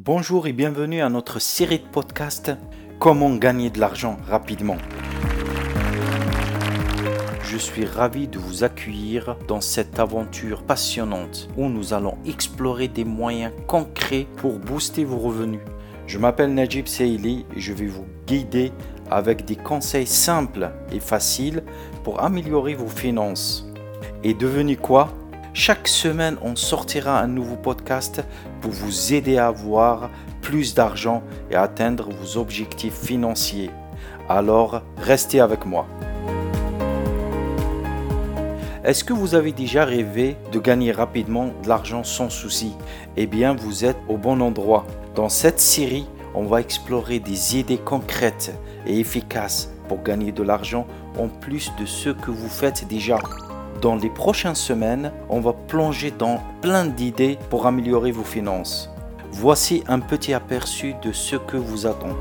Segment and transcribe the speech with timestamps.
[0.00, 2.52] Bonjour et bienvenue à notre série de podcasts
[3.00, 4.76] Comment gagner de l'argent rapidement.
[7.42, 13.04] Je suis ravi de vous accueillir dans cette aventure passionnante où nous allons explorer des
[13.04, 15.62] moyens concrets pour booster vos revenus.
[16.06, 18.70] Je m'appelle Najib Seili et je vais vous guider
[19.10, 21.64] avec des conseils simples et faciles
[22.04, 23.66] pour améliorer vos finances.
[24.22, 25.12] Et devenez quoi?
[25.58, 28.22] Chaque semaine, on sortira un nouveau podcast
[28.60, 30.08] pour vous aider à avoir
[30.40, 31.20] plus d'argent
[31.50, 33.70] et à atteindre vos objectifs financiers.
[34.28, 35.88] Alors, restez avec moi.
[38.84, 42.72] Est-ce que vous avez déjà rêvé de gagner rapidement de l'argent sans souci?
[43.16, 44.86] Eh bien, vous êtes au bon endroit.
[45.16, 48.54] Dans cette série, on va explorer des idées concrètes
[48.86, 50.86] et efficaces pour gagner de l'argent
[51.18, 53.18] en plus de ce que vous faites déjà.
[53.80, 58.90] Dans les prochaines semaines, on va plonger dans plein d'idées pour améliorer vos finances.
[59.30, 62.16] Voici un petit aperçu de ce que vous attend.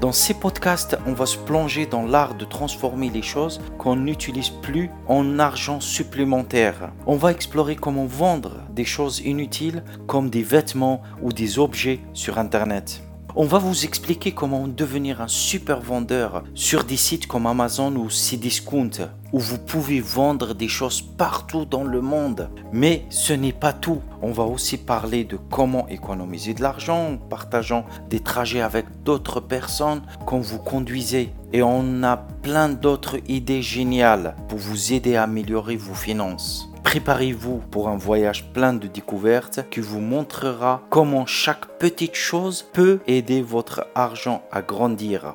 [0.00, 4.50] Dans ces podcasts, on va se plonger dans l'art de transformer les choses qu'on n'utilise
[4.50, 6.90] plus en argent supplémentaire.
[7.06, 12.38] On va explorer comment vendre des choses inutiles comme des vêtements ou des objets sur
[12.38, 13.07] Internet.
[13.40, 18.10] On va vous expliquer comment devenir un super vendeur sur des sites comme Amazon ou
[18.10, 22.50] Cdiscount, où vous pouvez vendre des choses partout dans le monde.
[22.72, 24.00] Mais ce n'est pas tout.
[24.22, 29.38] On va aussi parler de comment économiser de l'argent en partageant des trajets avec d'autres
[29.38, 31.32] personnes quand vous conduisez.
[31.52, 36.67] Et on a plein d'autres idées géniales pour vous aider à améliorer vos finances.
[36.82, 43.00] Préparez-vous pour un voyage plein de découvertes qui vous montrera comment chaque petite chose peut
[43.06, 45.32] aider votre argent à grandir.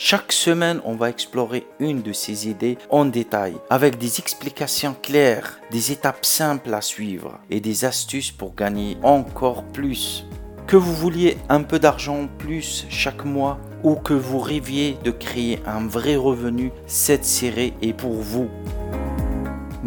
[0.00, 5.58] Chaque semaine, on va explorer une de ces idées en détail, avec des explications claires,
[5.72, 10.24] des étapes simples à suivre et des astuces pour gagner encore plus.
[10.68, 15.10] Que vous vouliez un peu d'argent en plus chaque mois ou que vous rêviez de
[15.10, 18.48] créer un vrai revenu, cette série est pour vous.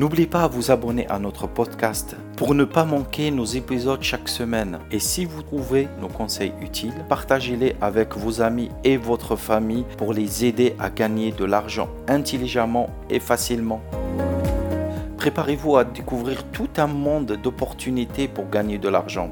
[0.01, 4.29] N'oubliez pas à vous abonner à notre podcast pour ne pas manquer nos épisodes chaque
[4.29, 4.79] semaine.
[4.89, 10.11] Et si vous trouvez nos conseils utiles, partagez-les avec vos amis et votre famille pour
[10.11, 13.79] les aider à gagner de l'argent intelligemment et facilement.
[15.17, 19.29] Préparez-vous à découvrir tout un monde d'opportunités pour gagner de l'argent.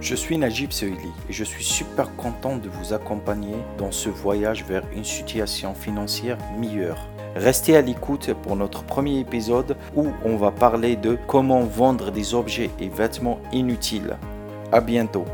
[0.00, 4.64] Je suis Najib Seili et je suis super content de vous accompagner dans ce voyage
[4.64, 7.13] vers une situation financière meilleure.
[7.34, 12.34] Restez à l'écoute pour notre premier épisode où on va parler de comment vendre des
[12.34, 14.16] objets et vêtements inutiles.
[14.70, 15.24] À bientôt.